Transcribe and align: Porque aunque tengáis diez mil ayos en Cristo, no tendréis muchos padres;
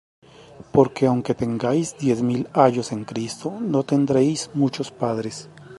Porque 0.73 1.05
aunque 1.05 1.35
tengáis 1.35 1.95
diez 1.99 2.23
mil 2.23 2.49
ayos 2.53 2.91
en 2.91 3.03
Cristo, 3.05 3.59
no 3.61 3.83
tendréis 3.83 4.49
muchos 4.55 4.89
padres; 4.89 5.47